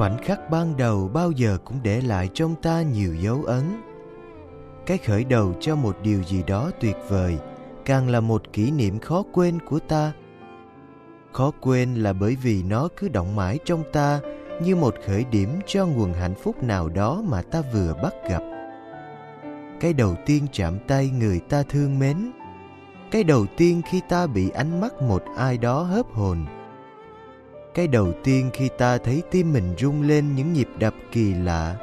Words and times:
Khoảnh 0.00 0.18
khắc 0.18 0.50
ban 0.50 0.76
đầu 0.76 1.10
bao 1.14 1.30
giờ 1.30 1.58
cũng 1.64 1.76
để 1.82 2.00
lại 2.00 2.28
trong 2.34 2.54
ta 2.62 2.82
nhiều 2.82 3.14
dấu 3.14 3.44
ấn. 3.46 3.62
Cái 4.86 4.98
khởi 4.98 5.24
đầu 5.24 5.54
cho 5.60 5.76
một 5.76 5.96
điều 6.02 6.22
gì 6.22 6.42
đó 6.46 6.70
tuyệt 6.80 6.96
vời 7.08 7.38
càng 7.84 8.08
là 8.08 8.20
một 8.20 8.42
kỷ 8.52 8.70
niệm 8.70 8.98
khó 8.98 9.22
quên 9.32 9.58
của 9.66 9.78
ta. 9.78 10.12
Khó 11.32 11.50
quên 11.60 11.94
là 11.94 12.12
bởi 12.12 12.36
vì 12.42 12.62
nó 12.62 12.88
cứ 12.96 13.08
động 13.08 13.36
mãi 13.36 13.58
trong 13.64 13.82
ta 13.92 14.20
như 14.62 14.76
một 14.76 14.94
khởi 15.06 15.24
điểm 15.24 15.48
cho 15.66 15.86
nguồn 15.86 16.12
hạnh 16.12 16.34
phúc 16.42 16.62
nào 16.62 16.88
đó 16.88 17.22
mà 17.26 17.42
ta 17.42 17.62
vừa 17.72 17.94
bắt 18.02 18.14
gặp. 18.30 18.42
Cái 19.80 19.92
đầu 19.92 20.14
tiên 20.26 20.46
chạm 20.52 20.78
tay 20.88 21.10
người 21.10 21.40
ta 21.40 21.62
thương 21.62 21.98
mến. 21.98 22.32
Cái 23.10 23.24
đầu 23.24 23.46
tiên 23.56 23.82
khi 23.90 24.00
ta 24.08 24.26
bị 24.26 24.50
ánh 24.50 24.80
mắt 24.80 25.02
một 25.02 25.22
ai 25.36 25.58
đó 25.58 25.82
hớp 25.82 26.06
hồn 26.12 26.46
cái 27.74 27.88
đầu 27.88 28.12
tiên 28.24 28.50
khi 28.52 28.68
ta 28.78 28.98
thấy 28.98 29.22
tim 29.30 29.52
mình 29.52 29.74
rung 29.78 30.02
lên 30.02 30.34
những 30.34 30.52
nhịp 30.52 30.68
đập 30.78 30.94
kỳ 31.12 31.34
lạ. 31.34 31.76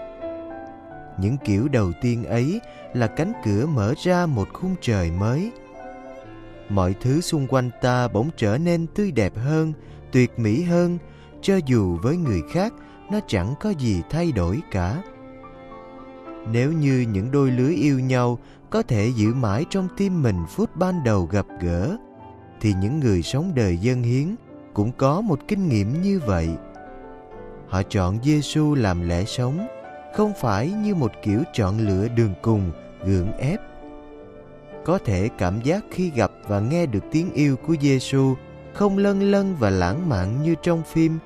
Những 1.20 1.38
kiểu 1.46 1.68
đầu 1.68 1.92
tiên 2.02 2.24
ấy 2.24 2.62
là 2.94 3.08
cánh 3.08 3.34
cửa 3.46 3.66
mở 3.66 3.94
ra 4.04 4.26
một 4.26 4.48
khung 4.54 4.76
trời 4.82 5.12
mới. 5.12 5.52
Mọi 6.70 6.96
thứ 7.02 7.22
xung 7.22 7.48
quanh 7.48 7.70
ta 7.82 8.08
bỗng 8.08 8.30
trở 8.38 8.58
nên 8.58 8.88
tươi 8.88 9.12
đẹp 9.12 9.34
hơn, 9.36 9.74
tuyệt 10.12 10.40
mỹ 10.40 10.64
hơn, 10.64 10.98
cho 11.42 11.60
dù 11.66 11.98
với 12.02 12.18
người 12.18 12.42
khác, 12.52 12.74
nó 13.12 13.20
chẳng 13.28 13.54
có 13.60 13.70
gì 13.70 14.02
thay 14.10 14.32
đổi 14.32 14.60
cả. 14.72 15.04
Nếu 16.52 16.72
như 16.72 17.06
những 17.12 17.32
đôi 17.32 17.52
lưới 17.52 17.76
yêu 17.76 18.00
nhau 18.00 18.40
có 18.70 18.82
thể 18.82 19.12
giữ 19.16 19.34
mãi 19.34 19.66
trong 19.70 19.88
tim 19.98 20.24
mình 20.24 20.46
phút 20.50 20.76
ban 20.76 21.04
đầu 21.04 21.26
gặp 21.32 21.46
gỡ, 21.62 21.98
thì 22.62 22.74
những 22.82 23.00
người 23.00 23.22
sống 23.22 23.52
đời 23.56 23.78
dân 23.78 24.04
hiến 24.04 24.36
cũng 24.78 24.92
có 24.98 25.22
một 25.22 25.40
kinh 25.48 25.70
nghiệm 25.70 26.02
như 26.02 26.20
vậy. 26.26 26.50
Họ 27.68 27.82
chọn 27.90 28.18
Giêsu 28.24 28.76
làm 28.76 29.08
lẽ 29.08 29.24
sống, 29.24 29.68
không 30.16 30.34
phải 30.42 30.72
như 30.72 30.96
một 30.96 31.12
kiểu 31.22 31.44
chọn 31.54 31.80
lựa 31.80 32.08
đường 32.08 32.34
cùng, 32.42 32.72
gượng 33.06 33.32
ép. 33.38 33.60
Có 34.86 35.00
thể 35.06 35.30
cảm 35.38 35.62
giác 35.62 35.86
khi 35.92 36.10
gặp 36.10 36.32
và 36.48 36.60
nghe 36.60 36.86
được 36.86 37.04
tiếng 37.12 37.34
yêu 37.34 37.56
của 37.68 37.76
Giêsu 37.82 38.36
không 38.74 38.98
lân 38.98 39.32
lân 39.32 39.56
và 39.60 39.70
lãng 39.70 40.10
mạn 40.10 40.44
như 40.44 40.56
trong 40.62 40.84
phim, 40.84 41.20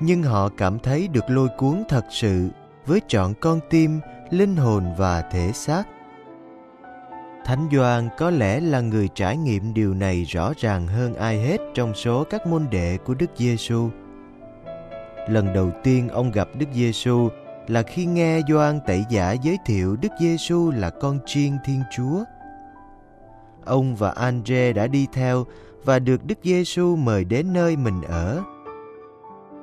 nhưng 0.00 0.22
họ 0.22 0.48
cảm 0.56 0.78
thấy 0.78 1.08
được 1.08 1.24
lôi 1.28 1.48
cuốn 1.58 1.84
thật 1.88 2.04
sự 2.10 2.48
với 2.86 3.00
trọn 3.08 3.34
con 3.40 3.60
tim, 3.70 4.00
linh 4.30 4.56
hồn 4.56 4.84
và 4.98 5.22
thể 5.22 5.52
xác. 5.54 5.84
Thánh 7.46 7.68
Doan 7.72 8.08
có 8.18 8.30
lẽ 8.30 8.60
là 8.60 8.80
người 8.80 9.08
trải 9.14 9.36
nghiệm 9.36 9.74
điều 9.74 9.94
này 9.94 10.24
rõ 10.24 10.52
ràng 10.56 10.86
hơn 10.86 11.14
ai 11.14 11.40
hết 11.40 11.60
trong 11.74 11.94
số 11.94 12.24
các 12.24 12.46
môn 12.46 12.66
đệ 12.70 12.98
của 13.04 13.14
Đức 13.14 13.30
Giêsu. 13.36 13.88
Lần 15.28 15.52
đầu 15.54 15.70
tiên 15.82 16.08
ông 16.08 16.30
gặp 16.30 16.48
Đức 16.58 16.66
Giêsu 16.74 17.28
là 17.66 17.82
khi 17.82 18.06
nghe 18.06 18.40
Gioan 18.48 18.80
Tẩy 18.86 19.04
Giả 19.10 19.32
giới 19.32 19.58
thiệu 19.66 19.96
Đức 19.96 20.08
Giêsu 20.20 20.70
là 20.70 20.90
con 20.90 21.18
chiên 21.26 21.52
Thiên 21.64 21.82
Chúa. 21.96 22.24
Ông 23.64 23.96
và 23.96 24.10
Andre 24.10 24.72
đã 24.72 24.86
đi 24.86 25.06
theo 25.12 25.44
và 25.84 25.98
được 25.98 26.24
Đức 26.24 26.38
Giêsu 26.42 26.96
mời 26.96 27.24
đến 27.24 27.52
nơi 27.52 27.76
mình 27.76 28.02
ở. 28.02 28.42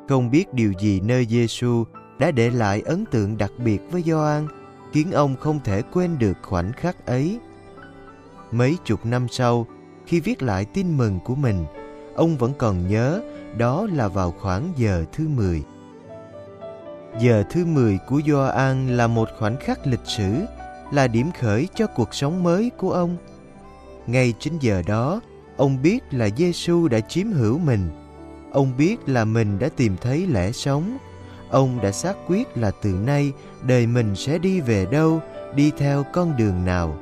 Không 0.09 0.31
biết 0.31 0.53
điều 0.53 0.73
gì 0.79 0.99
nơi 0.99 1.25
Giêsu 1.25 1.83
đã 2.19 2.31
để 2.31 2.49
lại 2.49 2.81
ấn 2.85 3.05
tượng 3.05 3.37
đặc 3.37 3.51
biệt 3.57 3.81
với 3.91 4.01
Gioan, 4.01 4.47
khiến 4.93 5.11
ông 5.11 5.35
không 5.35 5.59
thể 5.63 5.81
quên 5.93 6.19
được 6.19 6.37
khoảnh 6.41 6.71
khắc 6.73 7.05
ấy. 7.05 7.39
Mấy 8.53 8.77
chục 8.85 9.05
năm 9.05 9.27
sau, 9.29 9.67
khi 10.05 10.19
viết 10.19 10.41
lại 10.41 10.65
tin 10.65 10.97
mừng 10.97 11.19
của 11.19 11.35
mình, 11.35 11.65
ông 12.15 12.37
vẫn 12.37 12.53
còn 12.57 12.87
nhớ 12.87 13.21
đó 13.57 13.87
là 13.93 14.07
vào 14.07 14.31
khoảng 14.31 14.73
giờ 14.77 15.05
thứ 15.13 15.27
10. 15.27 15.63
Giờ 17.19 17.43
thứ 17.49 17.65
10 17.65 17.99
của 18.09 18.21
Gioan 18.27 18.97
là 18.97 19.07
một 19.07 19.29
khoảnh 19.39 19.57
khắc 19.59 19.87
lịch 19.87 20.05
sử, 20.05 20.31
là 20.91 21.07
điểm 21.07 21.31
khởi 21.39 21.67
cho 21.75 21.87
cuộc 21.87 22.13
sống 22.13 22.43
mới 22.43 22.71
của 22.77 22.91
ông. 22.91 23.17
Ngay 24.07 24.33
chính 24.39 24.53
giờ 24.59 24.83
đó, 24.87 25.21
ông 25.57 25.81
biết 25.81 25.99
là 26.11 26.29
Giêsu 26.37 26.87
đã 26.87 26.99
chiếm 26.99 27.31
hữu 27.31 27.57
mình. 27.59 27.89
Ông 28.51 28.77
biết 28.77 28.97
là 29.09 29.25
mình 29.25 29.59
đã 29.59 29.69
tìm 29.75 29.95
thấy 30.01 30.27
lẽ 30.27 30.51
sống. 30.51 30.97
Ông 31.49 31.81
đã 31.81 31.91
xác 31.91 32.15
quyết 32.27 32.57
là 32.57 32.71
từ 32.81 32.89
nay 32.89 33.31
đời 33.67 33.87
mình 33.87 34.15
sẽ 34.15 34.37
đi 34.37 34.61
về 34.61 34.85
đâu, 34.91 35.21
đi 35.55 35.71
theo 35.77 36.03
con 36.13 36.37
đường 36.37 36.65
nào. 36.65 36.97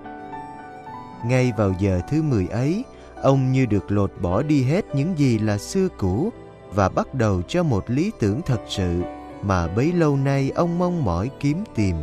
Ngay 1.25 1.51
vào 1.57 1.73
giờ 1.79 2.01
thứ 2.09 2.21
10 2.21 2.47
ấy, 2.47 2.83
ông 3.21 3.51
như 3.51 3.65
được 3.65 3.91
lột 3.91 4.12
bỏ 4.21 4.41
đi 4.41 4.63
hết 4.63 4.95
những 4.95 5.18
gì 5.18 5.39
là 5.39 5.57
xưa 5.57 5.88
cũ 5.97 6.29
và 6.73 6.89
bắt 6.89 7.13
đầu 7.13 7.41
cho 7.47 7.63
một 7.63 7.89
lý 7.89 8.12
tưởng 8.19 8.41
thật 8.45 8.62
sự 8.68 9.01
mà 9.44 9.68
bấy 9.68 9.94
lâu 9.94 10.18
nay 10.18 10.51
ông 10.56 10.79
mong 10.79 11.06
mỏi 11.06 11.29
kiếm 11.39 11.63
tìm. 11.75 11.95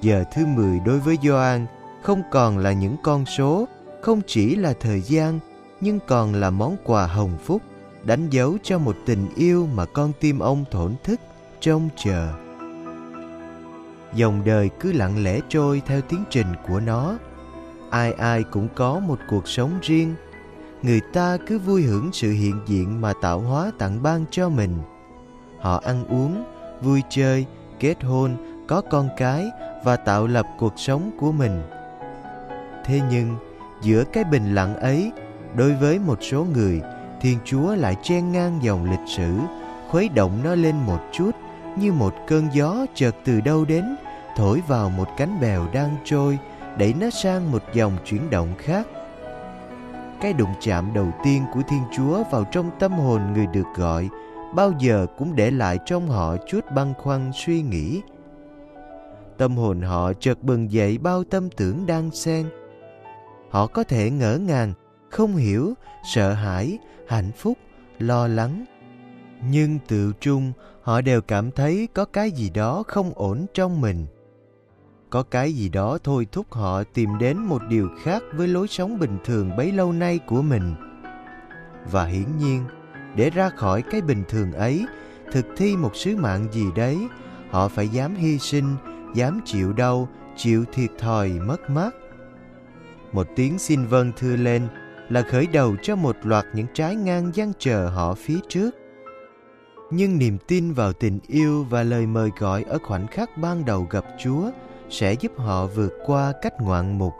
Giờ 0.00 0.24
thứ 0.34 0.46
10 0.46 0.80
đối 0.86 0.98
với 0.98 1.18
Gioan 1.22 1.66
không 2.02 2.22
còn 2.30 2.58
là 2.58 2.72
những 2.72 2.96
con 3.02 3.26
số, 3.26 3.68
không 4.02 4.20
chỉ 4.26 4.56
là 4.56 4.74
thời 4.80 5.00
gian, 5.00 5.38
nhưng 5.80 5.98
còn 6.06 6.34
là 6.34 6.50
món 6.50 6.76
quà 6.84 7.06
hồng 7.06 7.38
phúc, 7.44 7.62
đánh 8.04 8.30
dấu 8.30 8.56
cho 8.62 8.78
một 8.78 8.96
tình 9.06 9.26
yêu 9.36 9.68
mà 9.74 9.84
con 9.84 10.12
tim 10.20 10.38
ông 10.38 10.64
thổn 10.70 10.94
thức, 11.04 11.20
trông 11.60 11.88
chờ. 11.96 12.28
Dòng 14.14 14.42
đời 14.44 14.70
cứ 14.80 14.92
lặng 14.92 15.24
lẽ 15.24 15.40
trôi 15.48 15.82
theo 15.86 16.00
tiến 16.00 16.24
trình 16.30 16.46
của 16.68 16.80
nó, 16.80 17.18
ai 17.90 18.12
ai 18.12 18.42
cũng 18.42 18.68
có 18.74 18.98
một 18.98 19.18
cuộc 19.28 19.48
sống 19.48 19.70
riêng. 19.82 20.14
Người 20.82 21.00
ta 21.12 21.36
cứ 21.46 21.58
vui 21.58 21.82
hưởng 21.82 22.10
sự 22.12 22.30
hiện 22.30 22.60
diện 22.66 23.00
mà 23.00 23.12
tạo 23.22 23.40
hóa 23.40 23.70
tặng 23.78 24.02
ban 24.02 24.24
cho 24.30 24.48
mình. 24.48 24.78
Họ 25.60 25.80
ăn 25.84 26.04
uống, 26.08 26.44
vui 26.82 27.02
chơi, 27.10 27.46
kết 27.80 28.04
hôn, 28.04 28.36
có 28.68 28.80
con 28.90 29.08
cái 29.16 29.46
và 29.84 29.96
tạo 29.96 30.26
lập 30.26 30.46
cuộc 30.58 30.72
sống 30.76 31.10
của 31.20 31.32
mình. 31.32 31.62
Thế 32.84 33.00
nhưng, 33.10 33.36
giữa 33.82 34.04
cái 34.04 34.24
bình 34.24 34.54
lặng 34.54 34.76
ấy, 34.76 35.12
đối 35.56 35.74
với 35.74 35.98
một 35.98 36.18
số 36.22 36.46
người, 36.54 36.80
thiên 37.20 37.38
chúa 37.44 37.74
lại 37.74 37.96
chen 38.02 38.32
ngang 38.32 38.58
dòng 38.62 38.90
lịch 38.90 39.16
sử, 39.16 39.38
khuấy 39.90 40.08
động 40.08 40.40
nó 40.44 40.54
lên 40.54 40.76
một 40.86 41.00
chút 41.12 41.30
như 41.78 41.92
một 41.92 42.14
cơn 42.26 42.48
gió 42.52 42.86
chợt 42.94 43.16
từ 43.24 43.40
đâu 43.40 43.64
đến, 43.64 43.96
thổi 44.36 44.62
vào 44.68 44.90
một 44.90 45.08
cánh 45.16 45.40
bèo 45.40 45.66
đang 45.72 45.96
trôi 46.04 46.38
đẩy 46.78 46.94
nó 47.00 47.10
sang 47.10 47.52
một 47.52 47.62
dòng 47.72 47.96
chuyển 48.04 48.30
động 48.30 48.54
khác. 48.58 48.86
Cái 50.20 50.32
đụng 50.32 50.54
chạm 50.60 50.94
đầu 50.94 51.08
tiên 51.24 51.42
của 51.54 51.60
thiên 51.68 51.82
chúa 51.96 52.24
vào 52.30 52.44
trong 52.52 52.70
tâm 52.78 52.92
hồn 52.92 53.32
người 53.32 53.46
được 53.46 53.66
gọi, 53.76 54.08
bao 54.54 54.72
giờ 54.78 55.06
cũng 55.18 55.36
để 55.36 55.50
lại 55.50 55.78
trong 55.86 56.08
họ 56.08 56.36
chút 56.46 56.60
băn 56.74 56.94
khoăn 56.98 57.30
suy 57.34 57.62
nghĩ. 57.62 58.02
Tâm 59.38 59.56
hồn 59.56 59.80
họ 59.82 60.12
chợt 60.12 60.42
bừng 60.42 60.72
dậy 60.72 60.98
bao 60.98 61.24
tâm 61.24 61.50
tưởng 61.50 61.86
đang 61.86 62.10
xen. 62.10 62.46
Họ 63.50 63.66
có 63.66 63.84
thể 63.84 64.10
ngỡ 64.10 64.38
ngàng, 64.38 64.72
không 65.10 65.36
hiểu, 65.36 65.74
sợ 66.14 66.32
hãi, 66.32 66.78
hạnh 67.08 67.30
phúc, 67.36 67.58
lo 67.98 68.26
lắng. 68.28 68.64
Nhưng 69.50 69.78
tự 69.88 70.12
trung, 70.20 70.52
họ 70.82 71.00
đều 71.00 71.20
cảm 71.20 71.50
thấy 71.50 71.88
có 71.94 72.04
cái 72.04 72.30
gì 72.30 72.50
đó 72.50 72.82
không 72.86 73.12
ổn 73.14 73.46
trong 73.54 73.80
mình 73.80 74.06
có 75.10 75.22
cái 75.22 75.52
gì 75.52 75.68
đó 75.68 75.98
thôi 76.04 76.26
thúc 76.32 76.52
họ 76.52 76.82
tìm 76.84 77.18
đến 77.18 77.38
một 77.38 77.62
điều 77.68 77.88
khác 78.02 78.22
với 78.32 78.48
lối 78.48 78.68
sống 78.68 78.98
bình 78.98 79.18
thường 79.24 79.56
bấy 79.56 79.72
lâu 79.72 79.92
nay 79.92 80.18
của 80.26 80.42
mình. 80.42 80.74
Và 81.92 82.04
hiển 82.04 82.38
nhiên, 82.38 82.64
để 83.16 83.30
ra 83.30 83.50
khỏi 83.50 83.82
cái 83.82 84.00
bình 84.00 84.24
thường 84.28 84.52
ấy, 84.52 84.86
thực 85.32 85.46
thi 85.56 85.76
một 85.76 85.96
sứ 85.96 86.16
mạng 86.16 86.46
gì 86.52 86.64
đấy, 86.76 86.98
họ 87.50 87.68
phải 87.68 87.88
dám 87.88 88.14
hy 88.14 88.38
sinh, 88.38 88.76
dám 89.14 89.40
chịu 89.44 89.72
đau, 89.72 90.08
chịu 90.36 90.64
thiệt 90.72 90.90
thòi 90.98 91.28
mất 91.28 91.70
mát. 91.70 91.94
Một 93.12 93.26
tiếng 93.36 93.58
xin 93.58 93.86
vâng 93.86 94.12
thưa 94.16 94.36
lên 94.36 94.68
là 95.08 95.22
khởi 95.22 95.46
đầu 95.46 95.76
cho 95.82 95.96
một 95.96 96.16
loạt 96.22 96.44
những 96.54 96.66
trái 96.74 96.96
ngang 96.96 97.30
gian 97.34 97.52
chờ 97.58 97.88
họ 97.88 98.14
phía 98.14 98.38
trước. 98.48 98.70
Nhưng 99.90 100.18
niềm 100.18 100.38
tin 100.46 100.72
vào 100.72 100.92
tình 100.92 101.18
yêu 101.26 101.66
và 101.70 101.82
lời 101.82 102.06
mời 102.06 102.30
gọi 102.38 102.62
ở 102.62 102.78
khoảnh 102.78 103.06
khắc 103.06 103.38
ban 103.38 103.64
đầu 103.64 103.86
gặp 103.90 104.04
chúa 104.18 104.50
sẽ 104.90 105.12
giúp 105.12 105.32
họ 105.36 105.66
vượt 105.66 105.92
qua 106.06 106.32
cách 106.42 106.60
ngoạn 106.60 106.98
mục. 106.98 107.14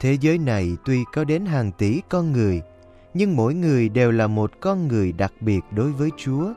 Thế 0.00 0.16
giới 0.20 0.38
này 0.38 0.76
tuy 0.84 1.04
có 1.12 1.24
đến 1.24 1.46
hàng 1.46 1.72
tỷ 1.72 2.00
con 2.08 2.32
người 2.32 2.62
nhưng 3.14 3.36
mỗi 3.36 3.54
người 3.54 3.88
đều 3.88 4.10
là 4.10 4.26
một 4.26 4.50
con 4.60 4.88
người 4.88 5.12
đặc 5.12 5.32
biệt 5.40 5.60
đối 5.70 5.92
với 5.92 6.10
chúa. 6.16 6.52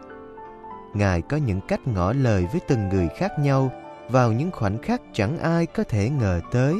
Ngài 0.94 1.21
có 1.21 1.38
những 1.38 1.62
cách 1.68 1.88
ngỏ 1.88 2.13
lời 2.13 2.48
với 2.51 2.62
từng 2.68 2.89
người 2.89 3.07
khác 3.18 3.31
nhau 3.39 3.71
vào 4.09 4.31
những 4.31 4.51
khoảnh 4.51 4.81
khắc 4.81 5.01
chẳng 5.13 5.38
ai 5.38 5.65
có 5.65 5.83
thể 5.83 6.09
ngờ 6.09 6.42
tới. 6.51 6.75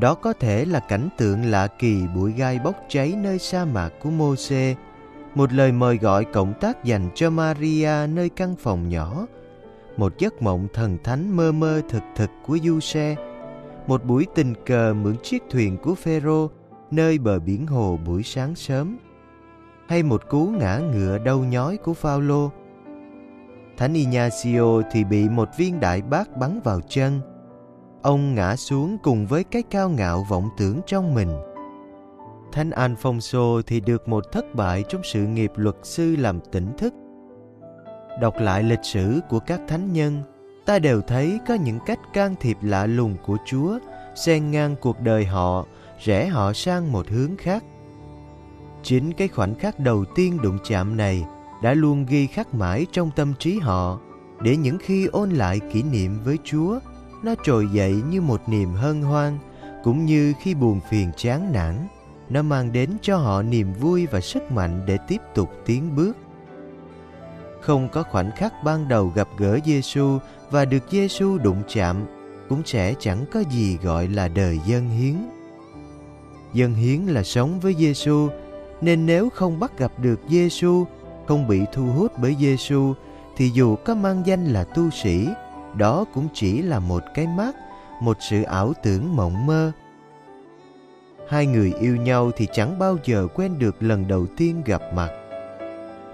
Đó 0.00 0.14
có 0.14 0.32
thể 0.32 0.64
là 0.64 0.80
cảnh 0.80 1.08
tượng 1.18 1.44
lạ 1.44 1.66
kỳ 1.66 2.02
bụi 2.14 2.32
gai 2.32 2.58
bốc 2.64 2.74
cháy 2.88 3.14
nơi 3.22 3.38
sa 3.38 3.64
mạc 3.64 3.90
của 4.02 4.10
Môse, 4.10 4.74
một 5.34 5.52
lời 5.52 5.72
mời 5.72 5.96
gọi 5.96 6.24
cộng 6.24 6.54
tác 6.60 6.84
dành 6.84 7.08
cho 7.14 7.30
Maria 7.30 8.06
nơi 8.08 8.28
căn 8.28 8.56
phòng 8.56 8.88
nhỏ, 8.88 9.26
một 10.00 10.18
giấc 10.18 10.42
mộng 10.42 10.68
thần 10.74 10.98
thánh 11.04 11.36
mơ 11.36 11.52
mơ 11.52 11.80
thực 11.88 12.02
thực 12.16 12.30
của 12.46 12.58
du 12.62 12.80
xe, 12.80 13.16
một 13.86 14.04
buổi 14.04 14.26
tình 14.34 14.54
cờ 14.66 14.94
mượn 14.94 15.16
chiếc 15.22 15.42
thuyền 15.50 15.76
của 15.76 15.94
Phêrô 15.94 16.50
nơi 16.90 17.18
bờ 17.18 17.38
biển 17.38 17.66
hồ 17.66 17.98
buổi 18.06 18.22
sáng 18.22 18.54
sớm, 18.54 18.98
hay 19.88 20.02
một 20.02 20.28
cú 20.28 20.46
ngã 20.46 20.78
ngựa 20.78 21.18
đau 21.18 21.38
nhói 21.38 21.76
của 21.76 21.94
Phaolô. 21.94 22.50
Thánh 23.76 23.94
Ignacio 23.94 24.82
thì 24.92 25.04
bị 25.04 25.28
một 25.28 25.48
viên 25.58 25.80
đại 25.80 26.02
bác 26.02 26.36
bắn 26.36 26.60
vào 26.64 26.80
chân, 26.88 27.20
ông 28.02 28.34
ngã 28.34 28.56
xuống 28.56 28.98
cùng 29.02 29.26
với 29.26 29.44
cái 29.44 29.62
cao 29.62 29.90
ngạo 29.90 30.26
vọng 30.28 30.48
tưởng 30.58 30.80
trong 30.86 31.14
mình. 31.14 31.30
Thánh 32.52 32.70
Alfonso 32.70 33.62
thì 33.66 33.80
được 33.80 34.08
một 34.08 34.24
thất 34.32 34.54
bại 34.54 34.84
trong 34.88 35.00
sự 35.04 35.26
nghiệp 35.26 35.52
luật 35.56 35.76
sư 35.82 36.16
làm 36.16 36.40
tỉnh 36.52 36.72
thức. 36.78 36.94
Đọc 38.20 38.34
lại 38.38 38.62
lịch 38.62 38.84
sử 38.84 39.20
của 39.28 39.38
các 39.38 39.60
thánh 39.68 39.92
nhân, 39.92 40.22
ta 40.64 40.78
đều 40.78 41.00
thấy 41.00 41.38
có 41.48 41.54
những 41.54 41.78
cách 41.86 41.98
can 42.12 42.34
thiệp 42.40 42.56
lạ 42.62 42.86
lùng 42.86 43.16
của 43.26 43.36
Chúa 43.46 43.78
xen 44.14 44.50
ngang 44.50 44.76
cuộc 44.80 45.00
đời 45.00 45.24
họ, 45.24 45.66
rẽ 46.04 46.26
họ 46.26 46.52
sang 46.52 46.92
một 46.92 47.08
hướng 47.08 47.36
khác. 47.36 47.64
Chính 48.82 49.12
cái 49.12 49.28
khoảnh 49.28 49.54
khắc 49.54 49.78
đầu 49.78 50.04
tiên 50.14 50.38
đụng 50.42 50.58
chạm 50.64 50.96
này 50.96 51.24
đã 51.62 51.74
luôn 51.74 52.06
ghi 52.06 52.26
khắc 52.26 52.54
mãi 52.54 52.86
trong 52.92 53.10
tâm 53.16 53.34
trí 53.38 53.58
họ 53.58 53.98
để 54.40 54.56
những 54.56 54.78
khi 54.78 55.06
ôn 55.06 55.30
lại 55.30 55.60
kỷ 55.72 55.82
niệm 55.82 56.18
với 56.24 56.38
Chúa 56.44 56.78
nó 57.22 57.34
trồi 57.44 57.68
dậy 57.72 58.02
như 58.10 58.20
một 58.20 58.48
niềm 58.48 58.72
hân 58.72 59.02
hoan 59.02 59.38
cũng 59.84 60.04
như 60.04 60.32
khi 60.40 60.54
buồn 60.54 60.80
phiền 60.90 61.10
chán 61.16 61.52
nản 61.52 61.74
nó 62.28 62.42
mang 62.42 62.72
đến 62.72 62.90
cho 63.02 63.16
họ 63.16 63.42
niềm 63.42 63.72
vui 63.72 64.06
và 64.06 64.20
sức 64.20 64.52
mạnh 64.52 64.82
để 64.86 64.98
tiếp 65.08 65.20
tục 65.34 65.50
tiến 65.66 65.96
bước 65.96 66.16
không 67.60 67.88
có 67.88 68.02
khoảnh 68.02 68.30
khắc 68.36 68.64
ban 68.64 68.88
đầu 68.88 69.12
gặp 69.14 69.28
gỡ 69.38 69.58
Giêsu 69.64 70.18
và 70.50 70.64
được 70.64 70.82
Giêsu 70.90 71.38
đụng 71.38 71.62
chạm 71.68 72.06
cũng 72.48 72.62
sẽ 72.64 72.94
chẳng 73.00 73.24
có 73.32 73.40
gì 73.40 73.78
gọi 73.82 74.08
là 74.08 74.28
đời 74.28 74.60
dân 74.66 74.88
hiến. 74.88 75.14
Dân 76.52 76.74
hiến 76.74 77.00
là 77.00 77.22
sống 77.22 77.60
với 77.60 77.74
Giêsu, 77.78 78.28
nên 78.80 79.06
nếu 79.06 79.30
không 79.30 79.60
bắt 79.60 79.78
gặp 79.78 79.92
được 79.98 80.20
Giêsu, 80.28 80.84
không 81.26 81.48
bị 81.48 81.60
thu 81.72 81.86
hút 81.86 82.12
bởi 82.22 82.36
Giêsu 82.40 82.94
thì 83.36 83.48
dù 83.48 83.76
có 83.76 83.94
mang 83.94 84.22
danh 84.26 84.44
là 84.44 84.64
tu 84.64 84.90
sĩ 84.90 85.28
đó 85.76 86.04
cũng 86.14 86.28
chỉ 86.34 86.62
là 86.62 86.78
một 86.78 87.02
cái 87.14 87.26
mắt 87.26 87.56
một 88.00 88.16
sự 88.20 88.42
ảo 88.42 88.72
tưởng 88.82 89.16
mộng 89.16 89.46
mơ 89.46 89.72
hai 91.28 91.46
người 91.46 91.72
yêu 91.80 91.96
nhau 91.96 92.30
thì 92.36 92.46
chẳng 92.52 92.78
bao 92.78 92.96
giờ 93.04 93.26
quên 93.34 93.58
được 93.58 93.82
lần 93.82 94.08
đầu 94.08 94.26
tiên 94.36 94.62
gặp 94.66 94.82
mặt 94.94 95.10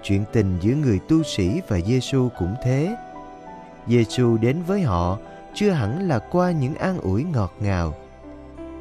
chuyện 0.07 0.23
tình 0.33 0.57
giữa 0.61 0.73
người 0.73 0.99
tu 1.07 1.23
sĩ 1.23 1.61
và 1.67 1.79
Giêsu 1.79 2.29
cũng 2.39 2.55
thế 2.63 2.95
Giêsu 3.87 4.37
đến 4.37 4.57
với 4.67 4.81
họ 4.81 5.17
chưa 5.53 5.69
hẳn 5.69 6.07
là 6.07 6.19
qua 6.19 6.51
những 6.51 6.75
an 6.75 6.99
ủi 7.01 7.23
ngọt 7.23 7.53
ngào 7.59 7.93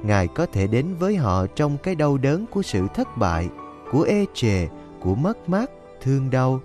ngài 0.02 0.28
có 0.28 0.46
thể 0.46 0.66
đến 0.66 0.94
với 0.98 1.16
họ 1.16 1.46
trong 1.46 1.76
cái 1.82 1.94
đau 1.94 2.18
đớn 2.18 2.46
của 2.46 2.62
sự 2.62 2.86
thất 2.94 3.16
bại 3.16 3.48
của 3.92 4.02
ê 4.02 4.24
chề 4.34 4.68
của 5.00 5.14
mất 5.14 5.48
mát 5.48 5.70
thương 6.02 6.30
đau 6.30 6.60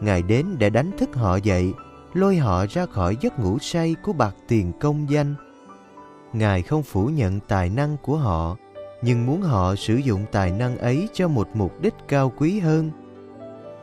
ngài 0.00 0.22
đến 0.22 0.46
để 0.58 0.70
đánh 0.70 0.90
thức 0.98 1.10
họ 1.14 1.36
dậy 1.36 1.72
lôi 2.14 2.36
họ 2.36 2.66
ra 2.66 2.86
khỏi 2.86 3.16
giấc 3.20 3.38
ngủ 3.38 3.58
say 3.58 3.96
của 4.02 4.12
bạc 4.12 4.34
tiền 4.48 4.72
công 4.80 5.10
danh. 5.10 5.34
Ngài 6.32 6.62
không 6.62 6.82
phủ 6.82 7.06
nhận 7.06 7.40
tài 7.40 7.70
năng 7.70 7.96
của 8.02 8.16
họ, 8.16 8.56
nhưng 9.02 9.26
muốn 9.26 9.42
họ 9.42 9.74
sử 9.74 9.96
dụng 9.96 10.24
tài 10.32 10.50
năng 10.50 10.78
ấy 10.78 11.08
cho 11.12 11.28
một 11.28 11.48
mục 11.54 11.82
đích 11.82 11.94
cao 12.08 12.32
quý 12.38 12.60
hơn. 12.60 12.90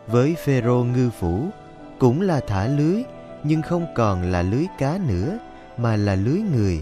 Với 0.07 0.35
Phêrô 0.35 0.83
ngư 0.83 1.09
phủ, 1.09 1.47
cũng 1.99 2.21
là 2.21 2.39
thả 2.39 2.67
lưới, 2.67 3.03
nhưng 3.43 3.61
không 3.61 3.85
còn 3.95 4.31
là 4.31 4.41
lưới 4.41 4.65
cá 4.77 4.99
nữa, 5.07 5.37
mà 5.77 5.95
là 5.95 6.15
lưới 6.15 6.39
người. 6.55 6.81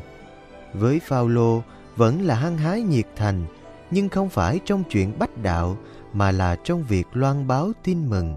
Với 0.73 0.99
Phaolô 0.99 1.63
vẫn 1.95 2.21
là 2.21 2.35
hăng 2.35 2.57
hái 2.57 2.81
nhiệt 2.81 3.05
thành, 3.15 3.45
nhưng 3.91 4.09
không 4.09 4.29
phải 4.29 4.59
trong 4.65 4.83
chuyện 4.89 5.19
bách 5.19 5.43
đạo, 5.43 5.77
mà 6.13 6.31
là 6.31 6.55
trong 6.63 6.83
việc 6.83 7.07
loan 7.13 7.47
báo 7.47 7.71
tin 7.83 8.09
mừng 8.09 8.35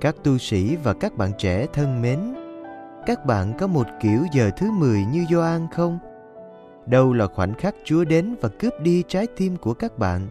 các 0.00 0.16
tu 0.24 0.38
sĩ 0.38 0.76
và 0.76 0.94
các 0.94 1.16
bạn 1.16 1.32
trẻ 1.38 1.66
thân 1.72 2.02
mến, 2.02 2.18
các 3.06 3.26
bạn 3.26 3.52
có 3.58 3.66
một 3.66 3.86
kiểu 4.00 4.20
giờ 4.32 4.50
thứ 4.56 4.70
10 4.70 5.04
như 5.12 5.24
Gioan 5.30 5.66
không? 5.72 5.98
Đâu 6.86 7.12
là 7.12 7.26
khoảnh 7.26 7.54
khắc 7.54 7.74
Chúa 7.84 8.04
đến 8.04 8.34
và 8.40 8.48
cướp 8.48 8.80
đi 8.80 9.02
trái 9.08 9.26
tim 9.36 9.56
của 9.56 9.74
các 9.74 9.98
bạn? 9.98 10.28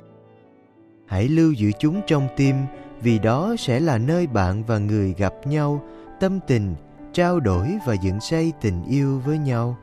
Hãy 1.05 1.27
lưu 1.27 1.51
giữ 1.51 1.71
chúng 1.79 2.01
trong 2.07 2.27
tim 2.37 2.55
vì 3.05 3.19
đó 3.19 3.55
sẽ 3.57 3.79
là 3.79 3.97
nơi 3.97 4.27
bạn 4.27 4.63
và 4.63 4.77
người 4.77 5.13
gặp 5.17 5.33
nhau, 5.45 5.81
tâm 6.19 6.39
tình, 6.47 6.75
trao 7.13 7.39
đổi 7.39 7.77
và 7.88 7.93
dựng 7.93 8.19
xây 8.19 8.53
tình 8.62 8.83
yêu 8.89 9.21
với 9.25 9.38
nhau. 9.38 9.77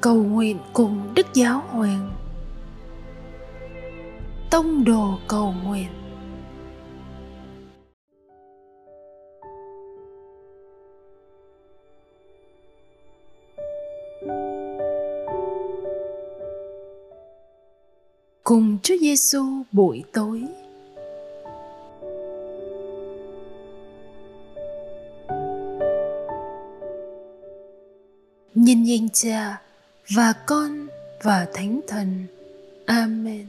Cầu 0.00 0.14
nguyện 0.14 0.58
cùng 0.72 1.12
Đức 1.14 1.26
Giáo 1.34 1.62
Hoàng. 1.68 2.10
Tông 4.50 4.84
đồ 4.84 5.18
cầu 5.28 5.54
nguyện. 5.64 5.88
Cùng 18.44 18.78
Chúa 18.82 18.96
Giêsu 19.00 19.44
buổi 19.72 20.04
tối. 20.12 20.42
Nhìn 28.54 28.82
nhìn 28.82 29.08
cha, 29.08 29.62
và 30.14 30.32
Con 30.46 30.88
và 31.22 31.46
Thánh 31.54 31.80
Thần. 31.88 32.26
Amen. 32.86 33.46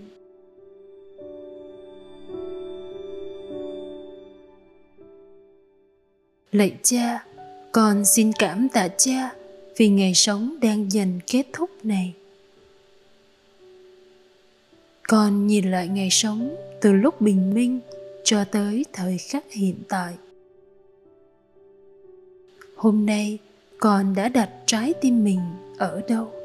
Lạy 6.51 6.75
Cha, 6.83 7.25
con 7.71 8.05
xin 8.05 8.31
cảm 8.39 8.69
tạ 8.69 8.87
Cha 8.87 9.29
vì 9.77 9.89
ngày 9.89 10.13
sống 10.13 10.55
đang 10.61 10.91
dần 10.91 11.19
kết 11.27 11.43
thúc 11.53 11.69
này. 11.83 12.13
Con 15.07 15.47
nhìn 15.47 15.71
lại 15.71 15.87
ngày 15.87 16.09
sống 16.11 16.55
từ 16.81 16.93
lúc 16.93 17.21
bình 17.21 17.53
minh 17.53 17.79
cho 18.23 18.43
tới 18.43 18.85
thời 18.93 19.17
khắc 19.17 19.51
hiện 19.51 19.75
tại. 19.89 20.13
Hôm 22.75 23.05
nay 23.05 23.37
con 23.77 24.15
đã 24.15 24.29
đặt 24.29 24.49
trái 24.65 24.93
tim 25.01 25.23
mình 25.23 25.39
ở 25.77 26.01
đâu? 26.07 26.38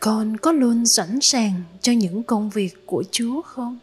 Con 0.00 0.36
có 0.36 0.52
luôn 0.52 0.86
sẵn 0.86 1.18
sàng 1.20 1.62
cho 1.80 1.92
những 1.92 2.22
công 2.22 2.50
việc 2.50 2.86
của 2.86 3.04
chúa 3.10 3.42
không? 3.42 3.78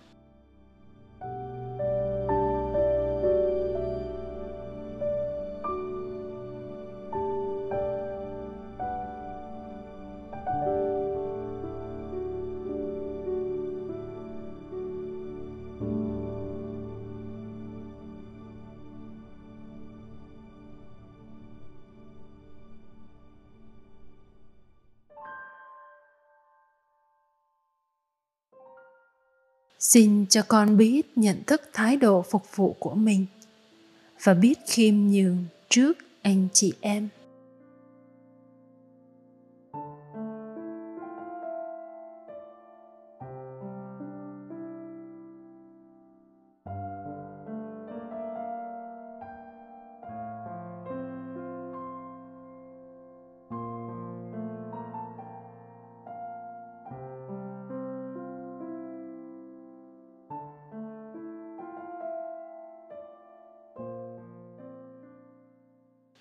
Xin 29.87 30.25
cho 30.29 30.41
con 30.47 30.77
biết 30.77 31.17
nhận 31.17 31.43
thức 31.47 31.61
thái 31.73 31.97
độ 31.97 32.21
phục 32.21 32.55
vụ 32.55 32.75
của 32.79 32.95
mình 32.95 33.25
và 34.23 34.33
biết 34.33 34.59
khiêm 34.67 34.95
nhường 34.95 35.45
trước 35.69 35.97
anh 36.21 36.47
chị 36.53 36.73
em. 36.81 37.07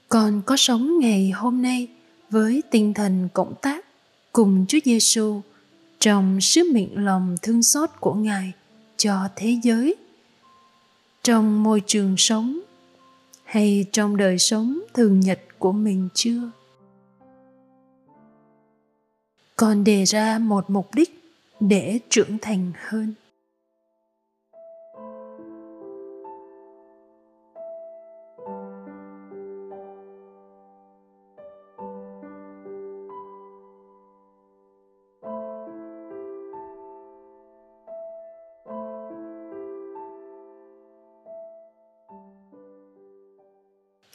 Con 0.09 0.43
có 0.47 0.57
sống 0.57 0.99
ngày 0.99 1.31
hôm 1.31 1.63
nay 1.63 1.89
với 2.31 2.63
tinh 2.71 2.95
thần 2.95 3.29
cộng 3.35 3.55
tác 3.63 3.85
cùng 4.33 4.65
Chúa 4.69 4.79
Giêsu 4.85 5.41
trong 5.99 6.41
sứ 6.41 6.73
mệnh 6.73 7.05
lòng 7.05 7.37
thương 7.43 7.63
xót 7.63 7.91
của 8.01 8.15
Ngài 8.15 8.53
cho 8.97 9.29
thế 9.37 9.59
giới, 9.63 9.97
trong 11.23 11.63
môi 11.63 11.83
trường 11.87 12.15
sống 12.19 12.61
hay 13.45 13.85
trong 13.93 14.17
đời 14.17 14.39
sống 14.39 14.81
thường 14.95 15.21
nhật 15.21 15.41
của 15.59 15.73
mình 15.73 16.09
chưa? 16.15 16.51
Con 19.57 19.85
đề 19.85 20.05
ra 20.05 20.39
một 20.39 20.71
mục 20.71 20.95
đích 20.95 21.23
để 21.61 21.99
trưởng 22.11 22.39
thành 22.43 22.73
hơn. 22.89 23.15